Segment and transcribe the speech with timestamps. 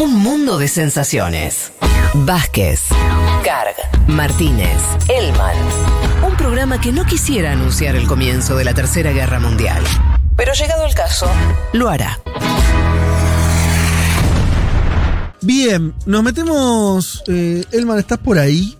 [0.00, 1.72] Un mundo de sensaciones.
[2.14, 2.84] Vázquez,
[3.44, 3.74] Carg,
[4.08, 5.54] Martínez, Elman.
[6.26, 9.82] Un programa que no quisiera anunciar el comienzo de la Tercera Guerra Mundial.
[10.36, 11.26] Pero llegado el caso,
[11.74, 12.18] lo hará.
[15.42, 17.22] Bien, nos metemos.
[17.28, 18.78] eh, Elman, ¿estás por ahí?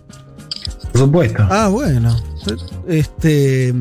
[0.91, 1.47] Por supuesto.
[1.51, 2.19] Ah, bueno.
[2.87, 3.71] Este.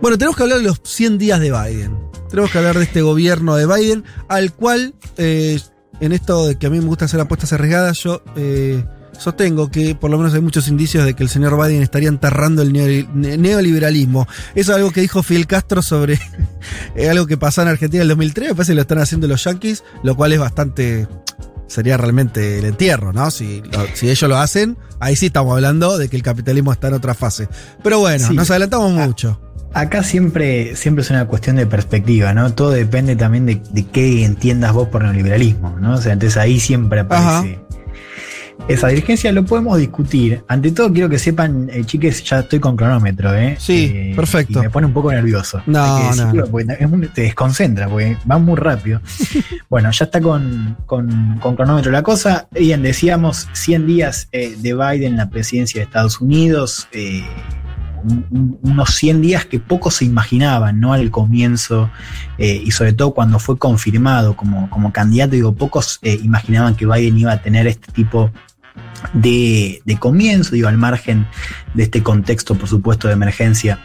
[0.00, 1.98] Bueno, tenemos que hablar de los 100 días de Biden.
[2.30, 5.60] Tenemos que hablar de este gobierno de Biden, al cual, eh,
[6.00, 8.84] en esto de que a mí me gusta hacer apuestas arriesgadas, yo eh,
[9.18, 12.62] sostengo que por lo menos hay muchos indicios de que el señor Biden estaría enterrando
[12.62, 14.26] el neo- ne- neoliberalismo.
[14.54, 16.18] Eso es algo que dijo Fidel Castro sobre
[16.96, 18.48] eh, algo que pasó en Argentina en el 2003.
[18.50, 21.06] Me parece que lo están haciendo los yankees, lo cual es bastante.
[21.66, 23.30] Sería realmente el entierro, ¿no?
[23.30, 26.88] Si, lo- si ellos lo hacen, ahí sí estamos hablando de que el capitalismo está
[26.88, 27.48] en otra fase.
[27.82, 28.34] Pero bueno, Sí.
[28.34, 29.40] nos adelantamos mucho.
[29.74, 32.52] Acá siempre, siempre es una cuestión de perspectiva, ¿no?
[32.54, 35.94] Todo depende también de, de qué entiendas vos por neoliberalismo, ¿no?
[35.94, 37.58] O sea, entonces ahí siempre aparece
[38.68, 39.32] esa divergencia.
[39.32, 40.44] Lo podemos discutir.
[40.46, 43.56] Ante todo, quiero que sepan, eh, chiques, ya estoy con cronómetro, ¿eh?
[43.58, 44.60] Sí, Eh, perfecto.
[44.60, 45.60] Y me pone un poco nervioso.
[45.66, 46.10] No, que no,
[47.02, 49.00] es te desconcentra, porque va muy rápido.
[49.68, 52.46] bueno, ya está con, con- con cronómetro la cosa.
[52.52, 56.86] Bien, decíamos 100 días eh, de Biden en la presidencia de Estados Unidos.
[58.04, 60.92] Un- un- unos 100 días que pocos se imaginaban, ¿no?
[60.92, 61.90] Al comienzo,
[62.38, 66.86] eh, y sobre todo cuando fue confirmado como, como candidato, digo, pocos eh, imaginaban que
[66.86, 68.30] Biden iba a tener este tipo
[69.12, 71.26] de, de comienzo, digo, al margen
[71.74, 73.78] de este contexto, por supuesto, de emergencia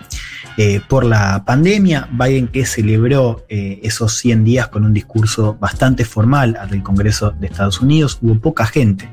[0.58, 2.10] eh, por la pandemia.
[2.12, 7.48] Biden que celebró esos 100 días con un discurso bastante formal ante el Congreso de
[7.48, 8.18] Estados Unidos.
[8.22, 9.10] Hubo poca gente,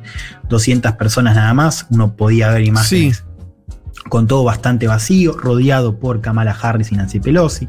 [0.49, 1.87] 200 personas nada más.
[1.91, 3.25] Uno podía ver imágenes
[4.09, 7.69] con todo bastante vacío, rodeado por Kamala Harris y Nancy Pelosi.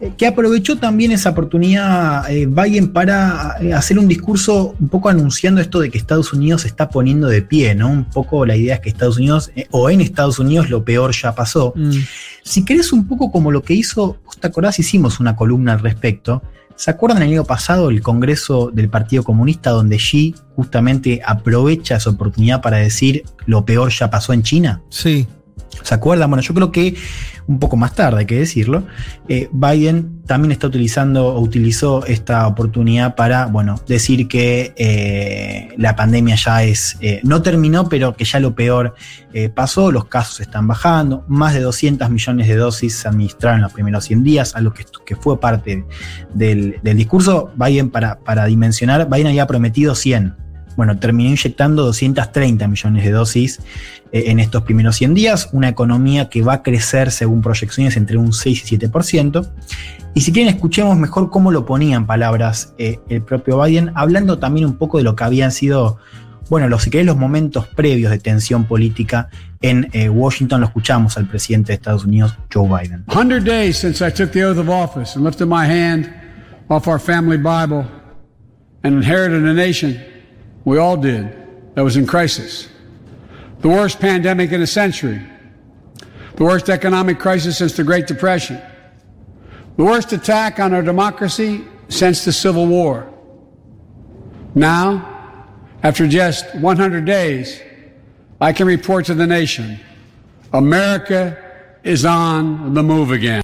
[0.00, 5.08] eh, Que aprovechó también esa oportunidad eh, Biden para eh, hacer un discurso un poco
[5.08, 7.88] anunciando esto de que Estados Unidos se está poniendo de pie, ¿no?
[7.88, 11.12] Un poco la idea es que Estados Unidos, eh, o en Estados Unidos, lo peor
[11.14, 11.72] ya pasó.
[11.76, 11.92] Mm.
[12.42, 14.78] Si querés un poco como lo que hizo, ¿vos ¿te acordás?
[14.78, 16.42] Hicimos una columna al respecto.
[16.76, 22.10] ¿Se acuerdan el año pasado el Congreso del Partido Comunista donde Xi justamente aprovecha esa
[22.10, 24.82] oportunidad para decir lo peor ya pasó en China?
[24.88, 25.28] Sí.
[25.82, 26.30] ¿Se acuerdan?
[26.30, 26.94] Bueno, yo creo que
[27.46, 28.84] un poco más tarde, hay que decirlo,
[29.28, 35.94] eh, Biden también está utilizando o utilizó esta oportunidad para, bueno, decir que eh, la
[35.94, 38.94] pandemia ya es, eh, no terminó, pero que ya lo peor
[39.52, 43.72] pasó, los casos están bajando, más de 200 millones de dosis se administraron en los
[43.72, 45.84] primeros 100 días, algo que, que fue parte
[46.32, 47.50] del, del discurso.
[47.56, 50.43] Biden, para, para dimensionar, Biden había prometido 100.
[50.76, 53.60] Bueno, terminó inyectando 230 millones de dosis
[54.12, 58.16] eh, en estos primeros 100 días, una economía que va a crecer según proyecciones entre
[58.16, 59.50] un 6 y 7%.
[60.14, 64.38] Y si quieren, escuchemos mejor cómo lo ponía en palabras eh, el propio Biden, hablando
[64.38, 65.98] también un poco de lo que habían sido,
[66.48, 69.28] bueno, los, si querés, los momentos previos de tensión política
[69.60, 70.60] en eh, Washington.
[70.60, 73.04] Lo escuchamos al presidente de Estados Unidos, Joe Biden.
[73.08, 76.08] 100 days since I took the oath of office and lifted my hand
[76.70, 77.84] off our family Bible
[78.84, 79.98] and inherited a nation
[80.64, 82.68] we all did that was in crisis.
[83.60, 85.22] The worst pandemic in a century.
[86.36, 88.60] The worst economic crisis since the Great Depression.
[89.76, 93.12] The worst attack on our democracy since the Civil War.
[94.54, 95.10] Now,
[95.82, 97.60] after just 100 days,
[98.40, 99.80] I can report to the nation
[100.52, 101.36] America
[101.82, 103.43] is on the move again.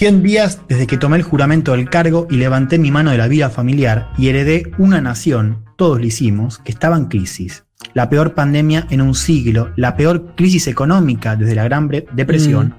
[0.00, 3.28] 100 días desde que tomé el juramento del cargo y levanté mi mano de la
[3.28, 7.66] vida familiar y heredé una nación, todos lo hicimos, que estaba en crisis.
[7.92, 12.76] La peor pandemia en un siglo, la peor crisis económica desde la Gran Depresión,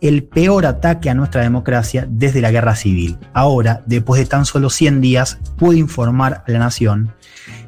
[0.00, 3.18] el peor ataque a nuestra democracia desde la Guerra Civil.
[3.34, 7.12] Ahora, después de tan solo 100 días, pude informar a la nación.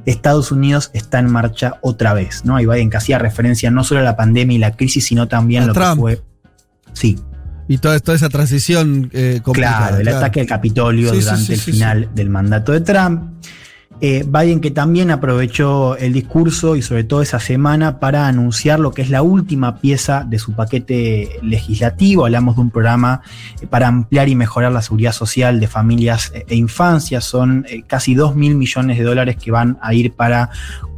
[0.07, 2.59] Estados Unidos está en marcha otra vez, ¿no?
[2.59, 5.65] Y Biden que hacía referencia no solo a la pandemia y la crisis, sino también
[5.65, 5.97] A lo Trump.
[5.97, 6.23] que fue.
[6.95, 7.19] Sí,
[7.69, 9.41] Y toda, toda esa transición eh.
[9.53, 13.35] Claro, el ataque al Capitolio Sí, durante sí, el final del mandato de Trump.
[14.01, 18.91] Eh, Biden que también aprovechó el discurso y sobre todo esa semana para anunciar lo
[18.91, 22.25] que es la última pieza de su paquete legislativo.
[22.25, 23.23] Hablamos de un programa
[23.63, 27.25] eh, para ampliar y mejorar la seguridad social de familias eh, e infancias.
[27.25, 30.51] Son casi 2 mil millones de dólares que van a ir para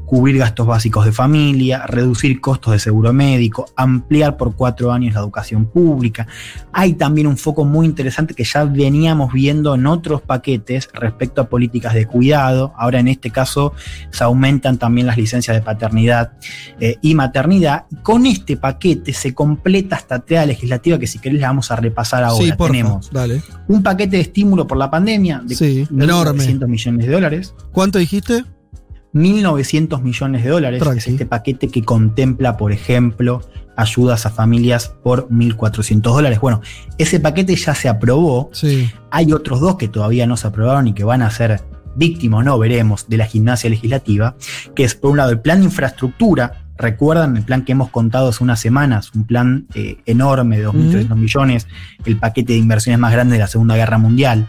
[0.07, 5.21] cubrir gastos básicos de familia, reducir costos de seguro médico, ampliar por cuatro años la
[5.21, 6.27] educación pública.
[6.73, 11.49] Hay también un foco muy interesante que ya veníamos viendo en otros paquetes respecto a
[11.49, 12.73] políticas de cuidado.
[12.77, 13.73] Ahora en este caso
[14.11, 16.33] se aumentan también las licencias de paternidad
[16.81, 17.87] eh, y maternidad.
[18.03, 22.23] Con este paquete se completa esta tarea legislativa que si querés la vamos a repasar
[22.23, 22.45] ahora.
[22.45, 23.43] Sí, porfa, Tenemos dale.
[23.67, 26.45] un paquete de estímulo por la pandemia de Sí, enorme.
[26.45, 27.55] 1.900 millones de dólares.
[27.73, 28.45] ¿Cuánto dijiste?
[29.17, 30.83] 1.900 millones de dólares.
[30.97, 33.41] Es este paquete que contempla, por ejemplo,
[33.77, 36.41] ayudas a familias por 1.400 dólares.
[36.41, 36.61] Bueno,
[36.99, 38.51] ese paquete ya se aprobó.
[38.53, 38.91] Sí.
[39.11, 41.63] Hay otros dos que todavía no se aprobaron y que van a ser
[41.95, 44.37] víctimas, no veremos, de la gimnasia legislativa,
[44.75, 46.66] que es por un lado el plan de infraestructura.
[46.79, 51.15] Recuerdan el plan que hemos contado hace unas semanas, un plan eh, enorme de 2.300
[51.17, 51.67] millones,
[52.05, 54.49] el paquete de inversiones más grande de la Segunda Guerra Mundial.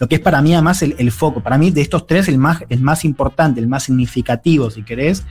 [0.00, 2.38] Lo que es para mí además el, el foco, para mí de estos tres el
[2.38, 5.24] más, el más importante, el más significativo, si querés,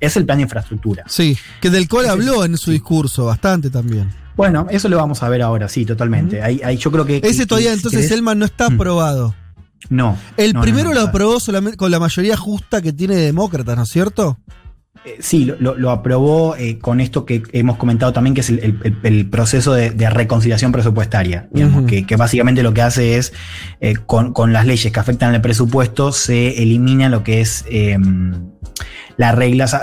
[0.00, 1.04] es el plan de infraestructura.
[1.06, 1.36] Sí.
[1.60, 4.10] Que del cual habló en su discurso bastante también.
[4.36, 6.42] Bueno, eso lo vamos a ver ahora, sí, totalmente.
[6.42, 7.20] Ahí, ahí yo creo que...
[7.20, 8.74] que- Ese todavía que si entonces Elman no está Mm.
[8.74, 9.34] aprobado.
[9.90, 10.16] No.
[10.38, 13.82] El no, primero no, lo aprobó solamente con la mayoría justa que tiene demócratas, ¿no
[13.82, 14.38] es cierto?
[15.04, 18.78] Eh, Sí, lo, aprobó eh, con esto que hemos comentado también, que es el, el-
[18.84, 23.32] el- el proceso de, de reconciliación presupuestaria, digamos, que, que básicamente lo que hace es,
[23.80, 27.98] eh, con, con las leyes que afectan al presupuesto, se elimina lo que es eh,
[29.16, 29.80] la regla, o sea,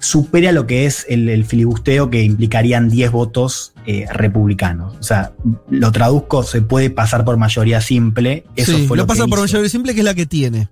[0.00, 3.72] supera lo que es el, el filibusteo que implicarían 10 votos
[4.12, 4.94] republicanos.
[5.00, 5.32] O sea,
[5.70, 8.44] lo traduzco, se puede pasar por mayoría simple.
[8.54, 9.46] Eso sí, fue lo lo, pasa que por hizo.
[9.46, 10.68] mayoría simple, que es la que tiene.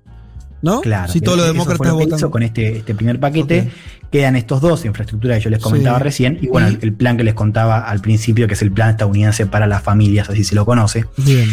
[0.66, 0.80] ¿No?
[0.82, 1.10] Claro.
[1.10, 2.30] Si todos los demócratas votan.
[2.30, 3.70] con este, este primer paquete.
[4.10, 6.04] Quedan estos dos, infraestructura que yo les comentaba Sí.
[6.04, 8.90] recién, y bueno, el, el plan que les contaba al principio, que es el plan
[8.90, 11.06] estadounidense para las familias, así se lo conoce.
[11.16, 11.48] Bien.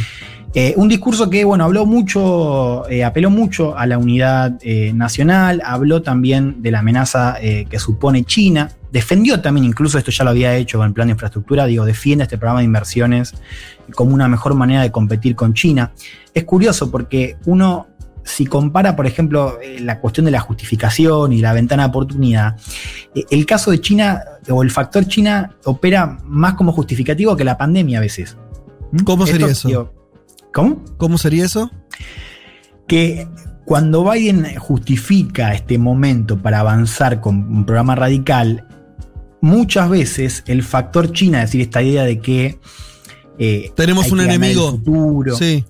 [0.56, 5.64] Eh, un discurso que, bueno, habló mucho, eh, apeló mucho a la unidad eh, nacional,
[5.66, 10.56] habló también de la amenaza que supone China, defendió también, incluso esto ya lo había
[10.56, 13.34] hecho con el plan de infraestructura, digo, defiende este programa de inversiones
[13.96, 15.92] como una mejor manera de competir con China.
[16.36, 17.88] Es curioso porque uno,
[18.24, 22.58] si compara, por ejemplo, eh, la cuestión de la justificación y la ventana de oportunidad,
[23.16, 27.58] eh, el caso de China o el factor China opera más como justificativo que la
[27.58, 28.38] pandemia a veces.
[28.92, 29.04] ¿Mm?
[29.04, 29.68] ¿Cómo sería eso?
[29.68, 29.94] digo,
[30.54, 30.84] ¿Cómo?
[30.98, 31.70] ¿Cómo sería eso?
[32.88, 33.28] que
[33.66, 38.68] cuando Biden justifica este momento para avanzar con un programa radical,
[39.42, 42.60] muchas veces el factor China, es decir, esta idea de que
[43.40, 44.72] eh, Tenemos un enemigo.
[44.72, 45.66] futuro Sí.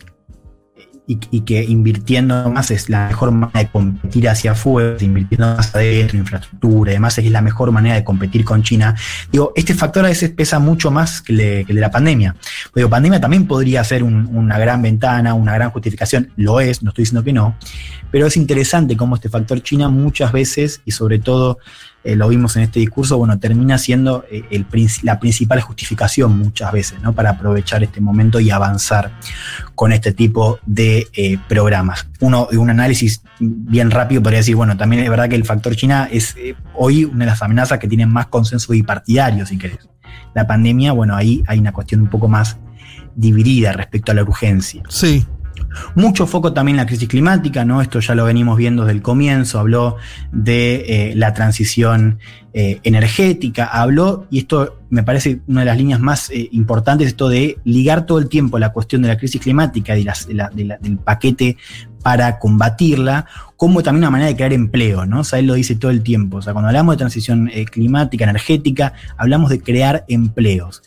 [1.06, 6.18] Y, que invirtiendo más es la mejor manera de competir hacia afuera, invirtiendo más adentro,
[6.18, 8.96] infraestructura, y demás es la mejor manera de competir con China.
[9.32, 12.36] Digo, este factor a veces pesa mucho más que el de, la pandemia.
[12.74, 16.90] Digo, pandemia también podría ser un- una gran ventana, una gran justificación, lo es, no
[16.90, 17.56] estoy diciendo que no,
[18.12, 21.58] pero es interesante cómo este factor China muchas veces, y sobre todo
[22.04, 24.66] eh, lo vimos en este discurso, bueno, termina siendo eh,
[25.04, 27.14] la principal justificación muchas veces, ¿no?
[27.14, 29.12] Para aprovechar este momento y avanzar
[29.76, 32.08] con este tipo de eh, programas.
[32.20, 36.10] Uno, un análisis bien rápido podría decir, bueno, también es verdad que el factor China
[36.12, 36.36] es
[36.76, 39.88] hoy una de las amenazas que tienen más consenso bipartidario, si querés.
[40.34, 42.58] La pandemia, bueno, ahí hay una cuestión un poco más
[43.16, 44.84] dividida respecto a la urgencia.
[44.90, 45.26] Sí.
[45.96, 47.82] Mucho foco también en la crisis climática, ¿no?
[47.82, 49.98] Esto ya lo venimos viendo desde el comienzo, habló
[50.32, 52.20] de eh, la transición
[52.54, 57.28] eh, energética, habló, y esto me parece una de las líneas más eh, importantes, esto
[57.28, 60.50] de ligar todo el tiempo la cuestión de la crisis climática y las- de la-
[60.50, 61.58] de la- del paquete
[62.04, 63.26] para combatirla,
[63.58, 65.22] como también una manera de crear empleo, ¿no?
[65.22, 66.38] O sea, él lo dice todo el tiempo.
[66.38, 70.84] O sea, cuando hablamos de transición eh, climática, energética, hablamos de crear empleos.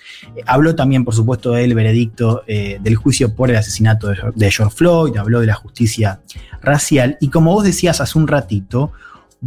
[0.46, 5.16] Habló también, por supuesto, del veredicto del juicio por el asesinato de, de George Floyd,
[5.16, 6.20] habló de la justicia
[6.62, 8.92] racial, y como vos decías hace un ratito,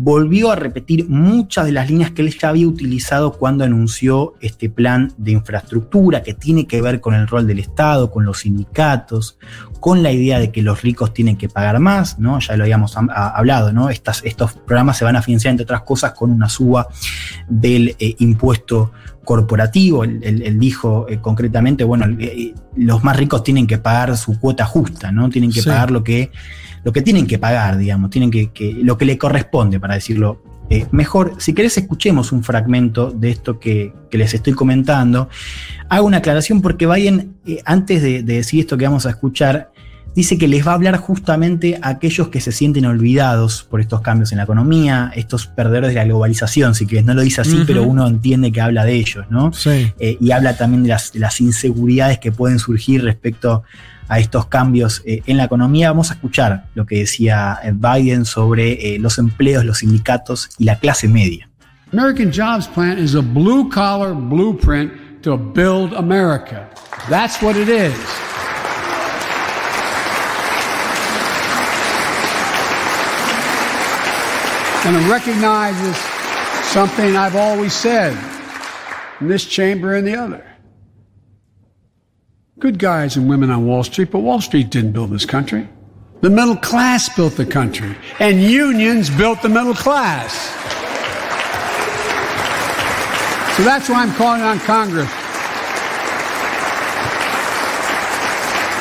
[0.02, 4.70] volvió a repetir muchas de las líneas que él ya había utilizado cuando anunció este
[4.70, 9.38] plan de infraestructura que tiene que ver con el rol del Estado, con los sindicatos,
[9.82, 12.40] con la idea de que los ricos tienen que pagar más, ¿no?
[12.40, 13.90] Ya lo habíamos hablado, ¿no?
[13.90, 16.88] Estas, estos programas se van a financiar, entre otras cosas, con una suba
[17.50, 18.92] del eh, impuesto
[19.26, 20.06] corporativo.
[20.06, 24.40] Él, él- él dijo eh, concretamente, bueno, eh, los más ricos tienen que pagar su
[24.40, 25.30] cuota justa, ¿no?
[25.30, 25.68] Tienen que Sí.
[25.68, 26.32] pagar lo que,
[26.84, 30.42] lo que tienen que pagar, digamos, tienen que, que- lo que le corresponde, para decirlo
[30.72, 31.34] eh, mejor.
[31.40, 35.28] Si querés, escuchemos un fragmento de esto que, que les estoy comentando.
[35.90, 39.72] Hago una aclaración porque Biden, eh, antes de, de decir esto que vamos a escuchar,
[40.16, 44.02] dice que les va a hablar justamente a aquellos que se sienten olvidados por estos
[44.02, 47.64] cambios en la economía, estos perdedores de la globalización, si querés, no lo dice así,
[47.66, 49.52] pero uno entiende que habla de ellos, ¿no?
[49.54, 49.92] Sí.
[50.00, 53.64] Eh, y habla también de las, de las inseguridades que pueden surgir respecto a
[54.18, 55.92] estos cambios eh, en la economía.
[55.92, 60.64] Vamos a escuchar lo que decía eh, Biden sobre eh, los empleos, los sindicatos y
[60.64, 61.48] la clase media.
[61.94, 66.68] American Jobs Plan is a blue collar blueprint to build America.
[67.10, 67.94] That's what it is.
[74.86, 75.98] And it recognizes
[76.72, 78.18] something I've always said
[79.20, 80.44] in this chamber and the other.
[82.60, 85.66] Good guys and women on Wall Street, but Wall Street didn't build this country.
[86.20, 90.34] The middle class built the country, and unions built the middle class.
[93.56, 95.10] So that's why I'm calling on Congress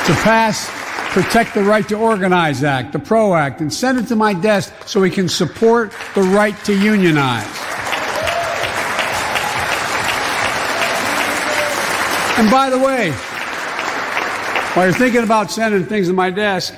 [0.07, 0.69] to pass
[1.13, 4.73] Protect the Right to Organize Act, the PRO Act, and send it to my desk
[4.85, 7.47] so we can support the right to unionize.
[12.37, 13.13] And by the way,
[14.75, 16.75] while you're thinking about sending things to my desk,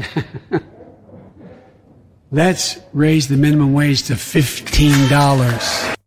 [2.31, 5.97] let's raise the minimum wage to $15.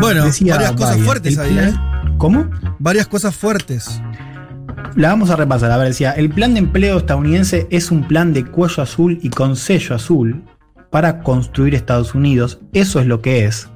[0.00, 1.72] Bueno, Decía varias cosas Biden, fuertes ahí, ¿eh?
[2.18, 2.50] ¿Cómo?
[2.78, 4.00] Varias cosas fuertes.
[4.96, 5.70] La vamos a repasar.
[5.70, 9.30] A ver, decía, el plan de empleo estadounidense es un plan de cuello azul y
[9.30, 10.42] con sello azul
[10.90, 12.60] para construir Estados Unidos.
[12.72, 13.68] Eso es lo que es.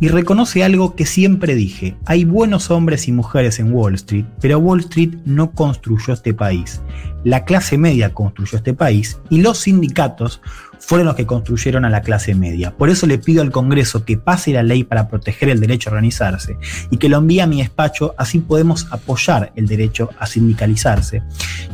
[0.00, 1.96] Y reconoce algo que siempre dije.
[2.06, 6.80] Hay buenos hombres y mujeres en Wall Street, pero Wall Street no construyó este país.
[7.22, 10.40] La clase media construyó este país y los sindicatos
[10.80, 12.76] fueron los que construyeron a la clase media.
[12.76, 15.92] Por eso le pido al Congreso que pase la ley para proteger el derecho a
[15.92, 16.56] organizarse
[16.90, 21.22] y que lo envíe a mi despacho, así podemos apoyar el derecho a sindicalizarse.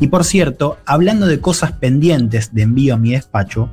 [0.00, 3.70] Y por cierto, hablando de cosas pendientes de envío a mi despacho,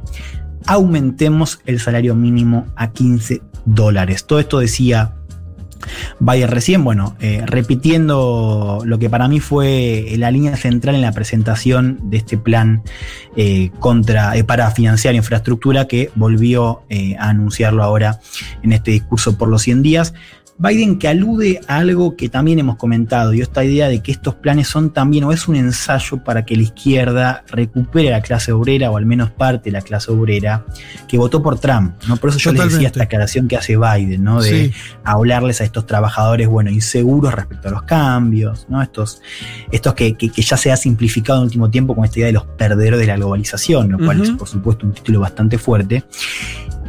[0.67, 4.25] aumentemos el salario mínimo a 15 dólares.
[4.25, 5.15] Todo esto decía
[6.19, 11.11] Bayer recién, bueno, eh, repitiendo lo que para mí fue la línea central en la
[11.11, 12.83] presentación de este plan
[13.35, 16.83] eh, contra, eh, para financiar infraestructura que volvió
[17.19, 18.19] a anunciarlo ahora
[18.63, 20.13] en este discurso por los 100 días.
[20.57, 24.35] Biden que alude a algo que también hemos comentado, y esta idea de que estos
[24.35, 28.53] planes son también o es un ensayo para que la izquierda recupere a la clase
[28.53, 30.65] obrera, o al menos parte de la clase obrera,
[31.09, 31.95] que votó por Trump.
[32.07, 32.15] ¿no?
[32.15, 32.87] Por eso yo les decía Totalmente.
[32.87, 34.41] esta aclaración que hace Biden, ¿no?
[34.41, 34.73] De Sí.
[35.03, 38.81] hablarles a estos trabajadores, bueno, inseguros respecto a los cambios, ¿no?
[38.81, 39.21] Estos,
[39.73, 42.27] estos que, que- que ya se ha simplificado en el último tiempo con esta idea
[42.27, 46.05] de los perdedores de la globalización, lo cual es, por supuesto, un título bastante fuerte.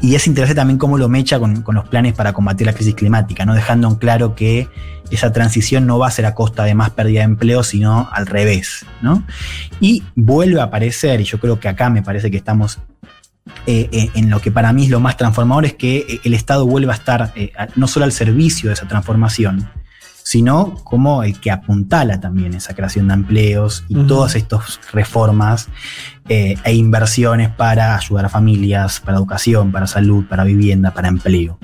[0.02, 3.46] Y es interesante también cómo lo mecha con, los planes para combatir la crisis climática,
[3.46, 3.54] ¿no?
[3.54, 4.68] Dejando en claro que
[5.10, 8.26] esa transición no va a ser a costa de más pérdida de empleo, sino al
[8.26, 9.24] revés, ¿no?
[9.80, 12.78] Y vuelve a aparecer, y yo creo que acá me parece que estamos
[13.66, 16.66] eh, eh, en lo que para mí es lo más transformador, es que el Estado
[16.66, 19.70] vuelva a estar eh, no solo al servicio de esa transformación,
[20.26, 25.68] sino como el que apuntala también esa creación de empleos y todas estas reformas
[26.28, 31.60] eh, e inversiones para ayudar a familias, para educación, para salud, para vivienda, para empleo.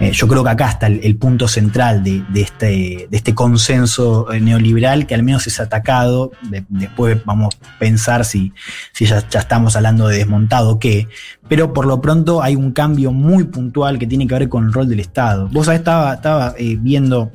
[0.00, 2.66] Eh, yo creo que acá está el, el punto central de, de este,
[3.10, 6.32] de este consenso eh, neoliberal que al menos es atacado.
[6.48, 8.54] De- después vamos a pensar si,
[8.94, 11.06] si ya, ya estamos hablando de desmontado o qué.
[11.50, 14.72] Pero por lo pronto hay un cambio muy puntual que tiene que ver con el
[14.72, 15.48] rol del Estado.
[15.52, 17.30] Vos sabés, estaba, estaba eh, viendo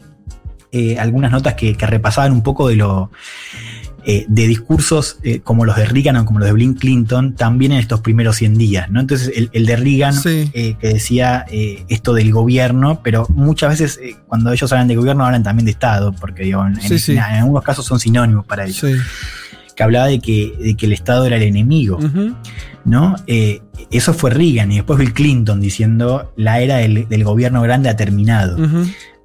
[0.75, 3.09] eh, algunas notas que, que repasaban un poco de lo
[4.07, 7.71] eh, de discursos eh, como los de Reagan o como los de Bill Clinton también
[7.71, 8.99] en estos primeros 100 días, ¿no?
[8.99, 10.51] Entonces el, el de Reagan Sí.
[10.53, 15.65] que decía esto del gobierno, pero muchas veces cuando ellos hablan de gobierno hablan también
[15.65, 17.11] de Estado, porque digo, en, Sí, en- sí.
[17.13, 18.85] en algunos casos son sinónimos para ellos,
[19.75, 21.97] que hablaba de que, de que el Estado era el enemigo.
[21.97, 22.35] Ujú.
[22.85, 23.15] ¿No?
[23.27, 23.61] Eh,
[23.91, 27.95] eso fue Reagan y después Bill Clinton diciendo la era del, del gobierno grande ha
[27.95, 28.57] terminado.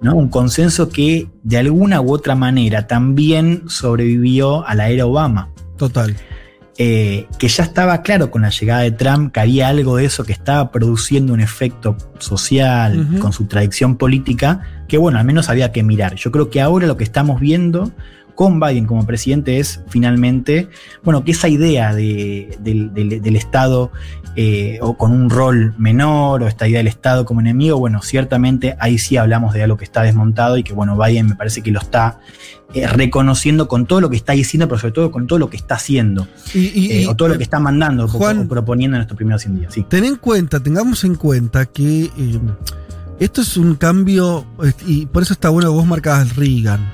[0.01, 0.15] ¿no?
[0.15, 5.51] Un consenso que de alguna u otra manera también sobrevivió a la era Obama.
[5.77, 6.17] Total.
[6.79, 10.25] eh, que ya estaba claro con la llegada de Trump que había algo de eso
[10.25, 15.73] que estaba produciendo un efecto social con su tradición política, que bueno, al menos había
[15.73, 16.15] que mirar.
[16.15, 17.93] Yo creo que ahora lo que estamos viendo
[18.41, 20.71] con Biden como presidente es finalmente,
[21.05, 23.93] bueno, que esa idea de- del, del- del Estado
[24.35, 28.77] eh, o con un rol menor o esta idea del Estado como enemigo, bueno, ciertamente
[28.81, 31.71] ahí sí hablamos de algo que está desmontado y que bueno, Biden me parece que
[31.71, 32.19] lo está
[32.73, 35.59] eh, reconociendo con todo lo que está diciendo, pero sobre todo con todo lo que
[35.59, 38.49] está haciendo, Y, y- eh, y- o todo lo que está mandando o- Juan- o
[38.49, 39.75] proponiendo en estos primeros 100 días.
[39.75, 39.85] Sí.
[39.87, 42.09] Ten en cuenta, tengamos en cuenta que
[43.21, 44.47] esto es un cambio,
[44.87, 46.91] y por eso está bueno que vos marcabas Reagan,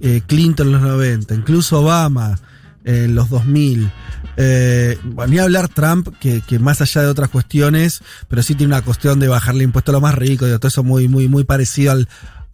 [0.00, 2.38] eh, Clinton en los 90, incluso Obama,
[2.84, 3.90] en los 2000.
[4.38, 8.72] Eh, bueno, ni hablar Trump, que, que, más allá de otras cuestiones, pero sí tiene
[8.72, 11.44] una cuestión de bajarle impuesto a los más ricos, y todo eso muy, muy, muy
[11.44, 12.08] parecido al,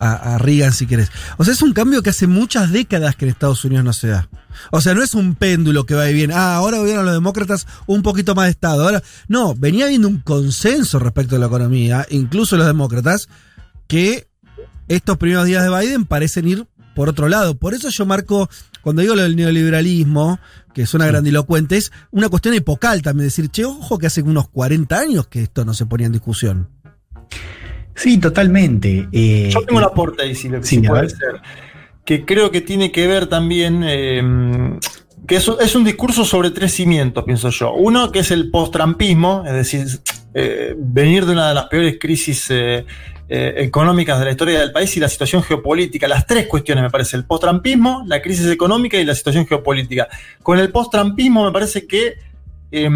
[0.05, 1.11] a, a, Reagan, si querés.
[1.39, 4.09] O sea, es un cambio que hace muchas décadas que en Estados Unidos no se
[4.09, 4.29] da.
[4.71, 6.35] O sea, no es un péndulo que va y viene.
[6.35, 8.85] Ah, ahora gobiernan los demócratas un poquito más de Estado.
[8.85, 13.29] Ahora, no, venía habiendo un consenso respecto a la economía, incluso los demócratas,
[13.87, 14.29] que
[14.89, 17.57] estos primeros días de Biden parecen ir por otro lado.
[17.57, 18.49] Por eso yo marco,
[18.83, 20.39] cuando digo lo del neoliberalismo,
[20.73, 23.27] que suena grandilocuente, es una cuestión epocal también.
[23.27, 26.69] Decir, che, ojo que hace unos 40 años que esto no se ponía en discusión.
[27.95, 29.09] Sí, totalmente.
[29.13, 31.41] Eh, yo tengo un aporte ahí, si, sí, puede ser.
[32.05, 33.83] Que creo que tiene que ver también.
[33.85, 34.79] Eh,
[35.27, 37.73] que es, es, un discurso sobre tres cimientos, pienso yo.
[37.73, 39.87] Uno, que es el post-trampismo, es decir,
[40.35, 42.85] eh, venir de una de las peores crisis eh,
[43.29, 46.09] eh, económicas de la historia del país y la situación geopolítica.
[46.09, 50.09] Las tres cuestiones, me parece, el post-trampismo, la crisis económica y la situación geopolítica.
[50.43, 52.15] Con el post-trampismo me parece que
[52.77, 52.91] eh,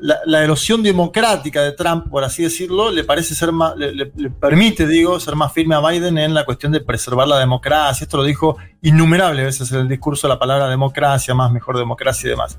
[0.00, 5.20] la, erosión democrática de Trump, por así decirlo, le parece ser más, le, permite, digo,
[5.20, 8.04] ser más firme a Biden en la cuestión de preservar la democracia.
[8.04, 12.30] Esto lo dijo innumerables veces en el discurso la palabra democracia, más mejor democracia y
[12.30, 12.58] demás.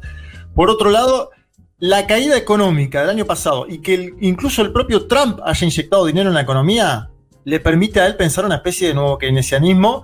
[0.54, 1.32] Por otro lado,
[1.80, 6.30] la caída económica del año pasado y que incluso el propio Trump haya inyectado dinero
[6.30, 7.10] en la economía,
[7.44, 10.04] le permite a él pensar una especie de nuevo keynesianismo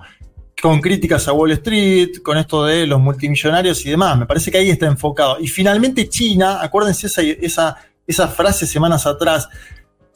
[0.60, 4.18] con críticas a Wall Street, con esto de los multimillonarios y demás.
[4.18, 5.38] Me parece que ahí está enfocado.
[5.40, 9.48] Y finalmente China, acuérdense esa, esa, esa frase semanas atrás,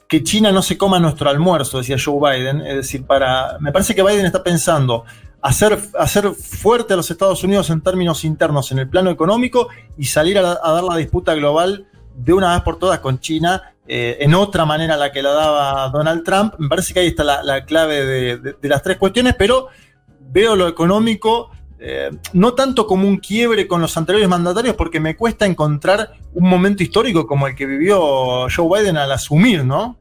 [0.08, 2.60] que China no se coma nuestro almuerzo, decía Joe Biden.
[2.62, 3.58] Es decir, para.
[3.60, 5.04] Me parece que Biden está pensando
[5.42, 10.04] hacer, hacer fuerte a los Estados Unidos en términos internos en el plano económico y
[10.06, 14.34] salir a, dar la disputa global de una vez por todas con China eh, en
[14.34, 16.54] otra manera a la que la daba Donald Trump.
[16.58, 19.68] Me parece que ahí está la, la clave de, las tres cuestiones, pero
[20.32, 21.50] veo lo económico
[21.82, 26.48] eh, no tanto como un quiebre con los anteriores mandatarios, porque me cuesta encontrar un
[26.48, 29.96] momento histórico como el que vivió Joe Biden al asumir, ¿no?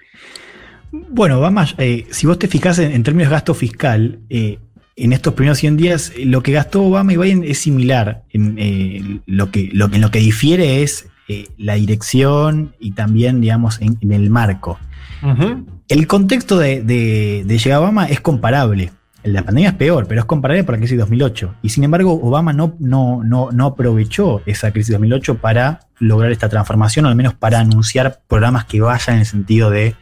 [0.92, 4.60] Bueno, vamos, eh, si vos te fijás en, en términos de gasto fiscal, eh,
[4.98, 8.24] en estos primeros 100 días, lo que gastó Obama y Biden es similar.
[8.32, 13.40] En, eh, lo, que, lo, en lo que difiere es eh, la dirección y también,
[13.40, 14.78] digamos, en, en el marco.
[15.22, 15.66] Uh -huh.
[15.88, 18.92] El contexto de, de, de llegar a Obama es comparable.
[19.24, 21.56] La pandemia es peor, pero es comparable para la crisis de 2008.
[21.62, 26.32] Y sin embargo, Obama no, no, no, no aprovechó esa crisis de 2008 para lograr
[26.32, 29.96] esta transformación, o al menos para anunciar programas que vayan en el sentido de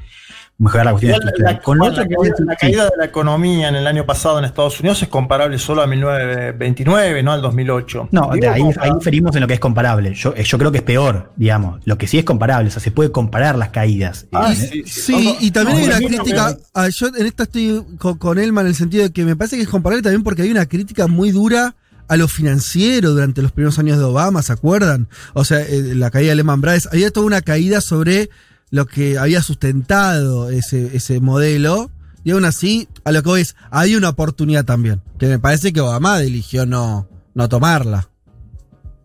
[0.59, 3.75] mejorar la cuestión la, la, Con la, otra, caída, la caída de la economía en
[3.75, 8.09] el año pasado en Estados Unidos es comparable solo a 1929, no al 2008.
[8.11, 8.41] No, ahí,
[8.79, 10.13] ahí diferimos en lo que es comparable.
[10.15, 11.79] Yo, yo creo que es peor, digamos.
[11.85, 14.27] Lo que sí es comparable, o sea, se puede comparar las caídas.
[14.31, 14.55] Ah, ¿eh?
[14.55, 16.57] sí, sí, sí y también no, hay una crítica.
[16.73, 19.57] A, yo en esta estoy con, con Elman en el sentido de que me parece
[19.57, 21.75] que es comparable también porque hay una crítica muy dura
[22.07, 25.07] a lo financiero durante los primeros años de Obama, ¿se acuerdan?
[25.33, 28.29] O sea, eh, la caída de Lehman Brothers, había toda una caída sobre
[28.69, 31.91] lo que había sustentado ese, ese modelo.
[32.23, 35.01] Y aún así, a lo que voy es, hay una oportunidad también.
[35.17, 38.09] Que me parece que Obama eligió no, no tomarla.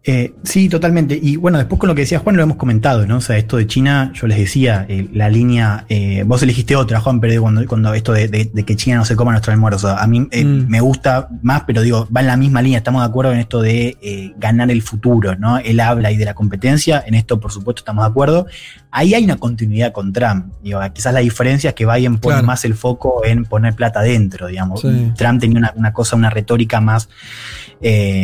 [0.05, 1.17] Eh, sí, totalmente.
[1.21, 3.19] Y bueno, después con lo que decía Juan lo hemos comentado, ¿no?
[3.19, 7.01] O sea, esto de China, yo les decía, eh, la línea, eh, vos elegiste otra,
[7.01, 9.89] Juan, pero cuando, cuando esto de, de, de, que China no se coma nuestro almuerzo,
[9.89, 10.67] a mí eh, mm.
[10.69, 13.61] me gusta más, pero digo, va en la misma línea, estamos de acuerdo en esto
[13.63, 15.59] de eh, ganar el futuro, ¿no?
[15.59, 18.47] Él habla ahí de la competencia, en esto por supuesto estamos de acuerdo.
[18.91, 22.47] Ahí hay una continuidad con Trump, digo, quizás la diferencia es que Biden pone claro.
[22.49, 24.81] más el foco en poner plata adentro, digamos.
[24.81, 25.13] Sí.
[25.17, 27.09] Trump tenía una, una, cosa, una retórica más,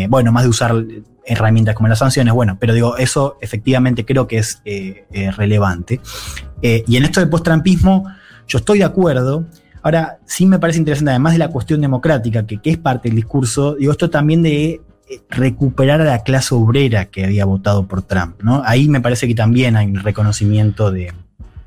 [0.08, 0.74] bueno, más de usar
[1.28, 6.00] herramientas como las sanciones, bueno, pero digo, eso efectivamente creo que es eh, eh, relevante.
[6.62, 8.04] Eh, y en esto del post-trampismo,
[8.46, 9.46] yo estoy de acuerdo.
[9.82, 13.16] Ahora, sí me parece interesante, además de la cuestión democrática, que, que es parte del
[13.16, 14.80] discurso, digo, esto también de
[15.30, 18.62] recuperar a la clase obrera que había votado por Trump, ¿no?
[18.64, 21.12] Ahí me parece que también hay un reconocimiento de...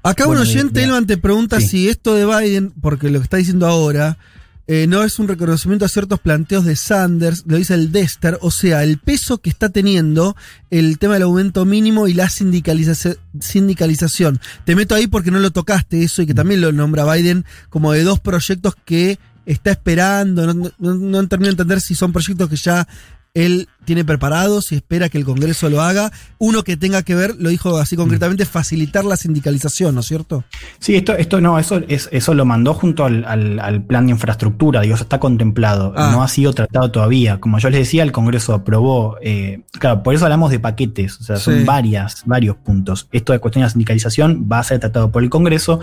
[0.03, 1.67] Acá bueno, un oyente, Elman, te pregunta sí.
[1.67, 4.17] si esto de Biden, porque lo que está diciendo ahora,
[4.67, 8.51] eh, no es un reconocimiento a ciertos planteos de Sanders, lo dice el Dester, o
[8.51, 10.35] sea, el peso que está teniendo
[10.69, 14.39] el tema del aumento mínimo y la sindicaliza sindicalización.
[14.65, 17.91] Te meto ahí porque no lo tocaste eso y que también lo nombra Biden como
[17.91, 22.49] de dos proyectos que está esperando, no, no, no termino de entender si son proyectos
[22.49, 22.87] que ya
[23.33, 26.11] él tiene preparados y espera que el Congreso lo haga.
[26.37, 30.43] Uno que tenga que ver, lo dijo así concretamente, facilitar la sindicalización, ¿no es cierto?
[30.79, 34.11] Sí, esto, esto no, eso, es, eso lo mandó junto al, al, al plan de
[34.11, 36.11] infraestructura, digo, eso está contemplado, ah.
[36.11, 37.39] no ha sido tratado todavía.
[37.39, 41.23] Como yo les decía, el Congreso aprobó, eh, claro, por eso hablamos de paquetes, o
[41.23, 41.63] sea, son sí.
[41.63, 43.07] varias, varios puntos.
[43.11, 45.79] Esto de cuestión de la sindicalización va a ser tratado por el Congreso.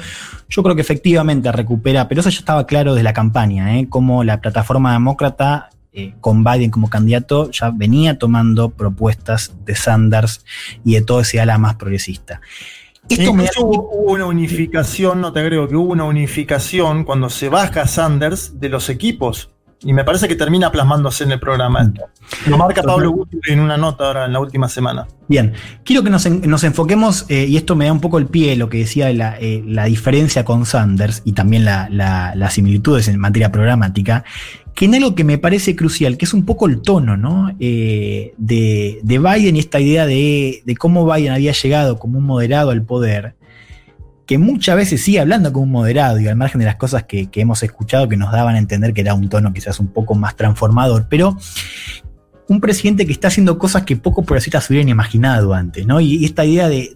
[0.48, 3.88] Yo creo que efectivamente recupera, pero eso ya estaba claro desde la campaña, ¿eh?
[3.88, 10.44] como la plataforma demócrata eh, con Biden como candidato, ya venía tomando propuestas de Sanders
[10.84, 12.40] y de todo ese ala más progresista.
[13.08, 17.86] Esto me hubo, una unificación, no te creo que hubo una unificación cuando se baja
[17.86, 19.50] Sanders de los equipos.
[19.80, 21.94] Y me parece que termina plasmándose en el programa mm.
[22.48, 25.06] Lo marca Pablo Guti en una nota ahora en la última semana.
[25.28, 26.26] Bien, quiero que nos,
[26.64, 29.62] enfoquemos, eh, y esto me da un poco el pie, lo que decía la, eh,
[29.64, 34.24] la diferencia con Sanders y también las similitudes en materia programática,
[34.78, 37.50] que en algo que me parece crucial, que es un poco el tono ¿no?
[37.58, 42.70] Eh, de, Biden y esta idea de, de, cómo Biden había llegado como un moderado
[42.70, 43.34] al poder,
[44.24, 47.28] que muchas veces sigue hablando como un moderado y al margen de las cosas que,
[47.34, 50.36] hemos escuchado que nos daban a entender que era un tono quizás un poco más
[50.36, 51.36] transformador, pero
[52.48, 56.00] un presidente que está haciendo cosas que pocos progresistas se hubieran imaginado antes, ¿no?
[56.00, 56.90] Y, esta idea de,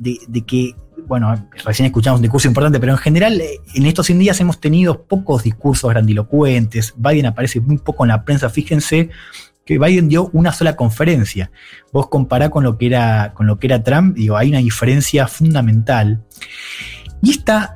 [0.47, 0.75] que
[1.07, 4.61] bueno, recién escuchamos un discurso importante, pero en general eh, en estos 100 días hemos
[4.61, 6.95] tenido pocos discursos grandilocuentes.
[6.97, 8.49] Biden aparece muy poco en la prensa.
[8.49, 9.11] Fíjense
[9.67, 11.51] que Biden dio una sola conferencia.
[11.93, 15.27] Vos compará con lo que era, con lo que era Trump, digo, hay una diferencia
[15.27, 16.23] fundamental.
[17.21, 17.75] Y esta,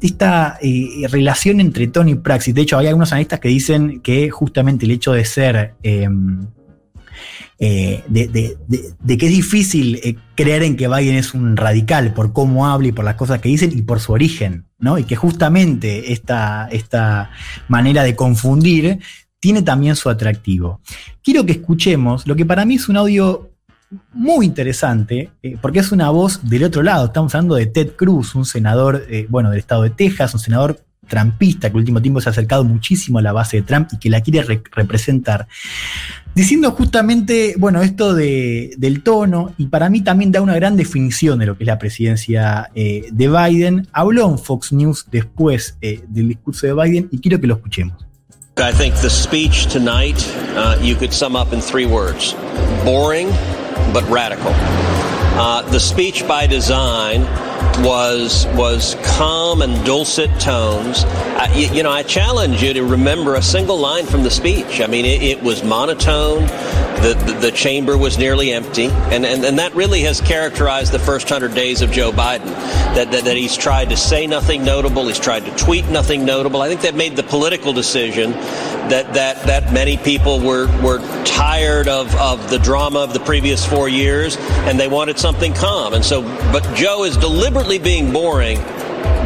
[0.00, 4.30] esta eh, relación entre Tony y Praxis, de hecho hay algunos analistas que dicen que
[4.30, 5.74] justamente el hecho de ser...
[5.82, 6.48] Em,
[7.58, 12.66] eh, de, que es difícil eh, creer en que Biden es un radical por cómo
[12.66, 14.98] habla y por las cosas que dicen y por su origen, ¿no?
[14.98, 17.30] Y que justamente esta, esta
[17.68, 18.98] manera de confundir
[19.40, 20.80] tiene también su atractivo.
[21.22, 23.50] Quiero que escuchemos lo que para mí es un audio
[24.12, 27.06] muy interesante, eh, porque es una voz del otro lado.
[27.06, 31.68] Estamos hablando de Ted Cruz, un senador, bueno, del estado de Texas, un senador trampista
[31.68, 34.10] que el último tiempo se ha acercado muchísimo a la base de Trump y que
[34.10, 35.46] la quiere representar.
[36.34, 41.46] Diciendo justamente, bueno, esto del tono, y para mí también da una gran definición de
[41.46, 43.86] lo que es la presidencia eh, de Biden.
[43.92, 48.04] Habló en Fox News después eh, del discurso de Biden y quiero que lo escuchemos.
[48.56, 50.16] I think the speech tonight
[50.56, 52.36] uh, you could sum up in three words
[52.84, 53.28] boring
[53.92, 54.52] but radical.
[55.36, 57.26] Uh, the speech by design
[57.78, 61.04] was was calm and dulcet tones.
[61.54, 64.80] You, you, know, I challenge you to remember a single line from the speech.
[64.80, 66.46] I mean, it, it was monotone.
[67.02, 70.98] The, the, the, chamber was nearly empty, and, and, and that really has characterized the
[70.98, 72.46] first hundred days of Joe Biden.
[72.94, 76.62] That, that, that he's tried to say nothing notable, he's tried to tweet nothing notable.
[76.62, 78.30] I think that made the political decision
[78.88, 83.66] that that that many people were were tired of of the drama of the previous
[83.66, 85.94] four years, and they wanted something calm.
[85.94, 88.58] And so, but Joe is deliberately being boring,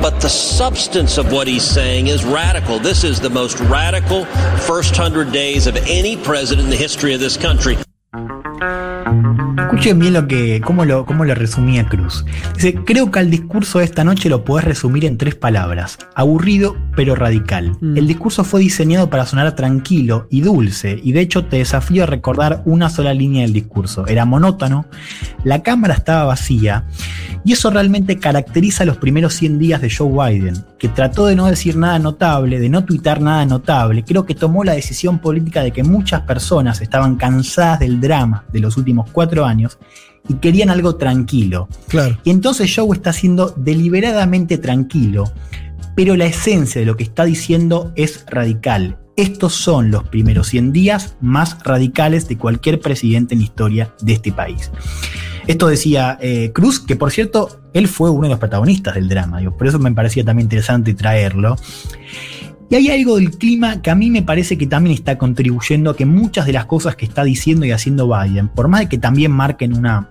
[0.00, 2.78] but the substance of what he's saying is radical.
[2.78, 4.26] This is the most radical
[4.60, 7.76] first hundred days of any president in the history of this country.
[9.58, 12.24] Escuchen bien lo que, cómo, lo, cómo lo resumía Cruz.
[12.54, 15.98] Dice, creo que al discurso de esta noche lo podés resumir en tres palabras.
[16.14, 17.76] Aburrido, pero radical.
[17.80, 17.96] Mm.
[17.96, 22.06] El discurso fue diseñado para sonar tranquilo y dulce, y de hecho te desafío a
[22.06, 24.06] recordar una sola línea del discurso.
[24.06, 24.86] Era monótono,
[25.44, 26.86] la cámara estaba vacía,
[27.44, 31.46] y eso realmente caracteriza los primeros 100 días de Joe Biden, que trató de no
[31.46, 34.04] decir nada notable, de no tuitar nada notable.
[34.04, 38.60] Creo que tomó la decisión política de que muchas personas estaban cansadas del drama de
[38.60, 39.78] los últimos cuatro años
[40.28, 41.68] y querían algo tranquilo.
[41.88, 42.18] Claro.
[42.24, 45.24] Y entonces Joe está siendo deliberadamente tranquilo,
[45.94, 48.98] pero la esencia de lo que está diciendo es radical.
[49.16, 54.12] Estos son los primeros 100 días más radicales de cualquier presidente en la historia de
[54.12, 54.70] este país.
[55.48, 59.40] Esto decía eh, Cruz, que por cierto, él fue uno de los protagonistas del drama,
[59.56, 61.56] por eso me parecía también interesante traerlo.
[62.70, 65.96] Y hay algo del clima que a mí me parece que también está contribuyendo a
[65.96, 68.98] que muchas de las cosas que está diciendo y haciendo Biden, por más de que
[68.98, 70.10] también marquen una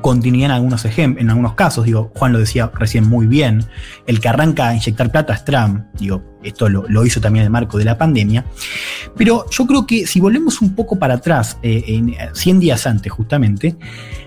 [0.00, 3.64] continuidad en algunos en algunos casos, digo, Juan lo decía recién muy bien,
[4.06, 7.50] el que arranca a inyectar plata es Trump, digo, esto lo, hizo también en el
[7.50, 8.44] marco de la pandemia,
[9.16, 13.12] pero yo creo que si volvemos un poco para atrás, eh, en, 100 días antes
[13.12, 13.76] justamente,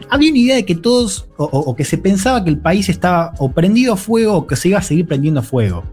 [0.09, 3.51] había una idea de que todos, o, que se pensaba que el país estaba o
[3.51, 5.83] prendido a fuego o que se iba a seguir prendiendo a fuego.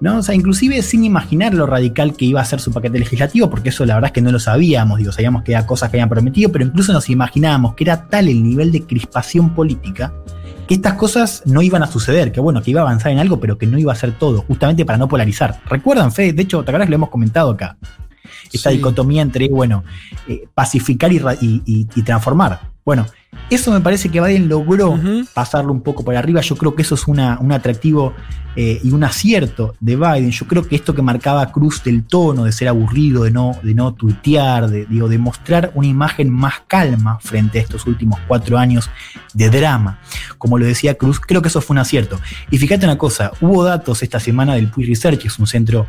[0.00, 0.18] ¿no?
[0.18, 3.70] O sea, inclusive sin imaginar lo radical que iba a ser su paquete legislativo, porque
[3.70, 6.08] eso la verdad es que no lo sabíamos, digo, sabíamos que era cosas que habían
[6.08, 10.12] prometido, pero incluso nos imaginábamos que era tal el nivel de crispación política
[10.66, 13.38] que estas cosas no iban a suceder, que bueno, que iba a avanzar en algo,
[13.38, 15.60] pero que no iba a ser todo, justamente para no polarizar.
[15.66, 16.32] ¿Recuerdan, Fede?
[16.32, 17.76] De hecho, ¿te acuerdas lo hemos comentado acá?
[18.52, 19.84] Esta dicotomía entre, bueno,
[20.28, 22.76] eh, pacificar y transformar.
[22.86, 23.04] Bueno,
[23.50, 24.96] eso me parece que Biden logró
[25.34, 26.40] pasarlo un poco por arriba.
[26.40, 28.14] Yo creo que eso es un atractivo
[28.54, 30.30] eh, y un acierto de Biden.
[30.30, 33.74] Yo creo que esto que marcaba Cruz del tono, de ser aburrido, de no, de
[33.74, 38.56] no tuitear, de, digo, de mostrar una imagen más calma frente a estos últimos cuatro
[38.56, 38.88] años
[39.34, 39.98] de drama,
[40.38, 42.20] como lo decía Cruz, creo que eso fue un acierto.
[42.50, 45.88] Y fíjate una cosa, hubo datos esta semana del Puy Research, que es un centro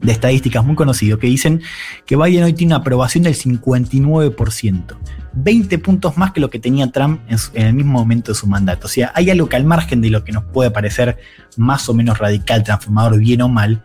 [0.00, 1.60] de estadísticas muy conocido que dicen
[2.06, 4.96] que Biden hoy tiene una aprobación del 59%.
[5.32, 8.86] 20 puntos más que lo que tenía Trump en, el mismo momento de su mandato.
[8.86, 11.18] O sea, hay algo que al margen de lo que nos puede parecer
[11.56, 13.82] más o menos radical, transformador, bien o mal,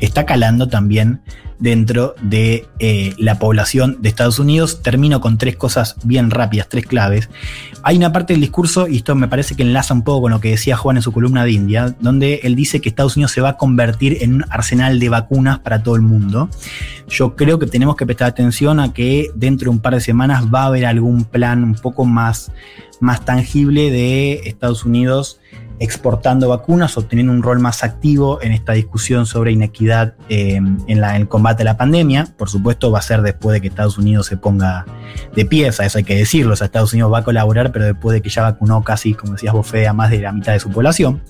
[0.00, 1.20] está calando también
[1.58, 4.82] dentro de eh, la población de Estados Unidos.
[4.82, 7.30] Termino con tres cosas bien rápidas, tres claves.
[7.82, 10.40] Hay una parte del discurso, y esto me parece que enlaza un poco con lo
[10.40, 13.40] que decía Juan en su columna de India, donde él dice que Estados Unidos se
[13.40, 16.50] va a convertir en un arsenal de vacunas para todo el mundo.
[17.08, 20.44] Yo creo que tenemos que prestar atención a que dentro de un par de semanas
[20.52, 22.50] va a haber algún plan un poco más,
[23.00, 25.40] más tangible de Estados Unidos
[25.78, 31.04] exportando vacunas o teniendo un rol más activo en esta discusión sobre inequidad eh, en,
[31.04, 32.26] el combate a la pandemia.
[32.36, 34.86] Por supuesto, va a ser después de que Estados Unidos se ponga
[35.34, 36.54] de pie, eso hay que decirlo.
[36.54, 39.32] O sea, Estados Unidos va a colaborar, pero después de que ya vacunó casi, como
[39.32, 41.22] decías vos, a más de la mitad de su población.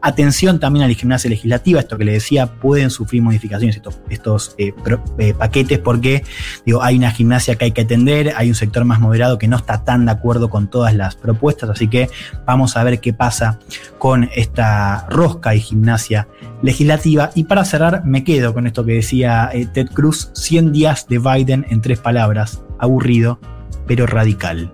[0.00, 4.54] Atención también a la gimnasia legislativa, esto que le decía, pueden sufrir modificaciones estos, estos
[4.58, 4.72] eh,
[5.18, 6.24] eh, paquetes porque
[6.64, 9.56] digo, hay una gimnasia que hay que atender, hay un sector más moderado que no
[9.56, 12.08] está tan de acuerdo con todas las propuestas, así que
[12.46, 13.58] vamos a ver qué pasa
[13.98, 16.28] con esta rosca y gimnasia
[16.62, 17.30] legislativa.
[17.34, 21.18] Y para cerrar, me quedo con esto que decía eh, Ted Cruz, 100 días de
[21.18, 23.38] Biden en tres palabras, aburrido,
[23.86, 24.72] pero radical.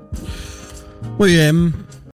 [1.19, 1.75] Muy bien,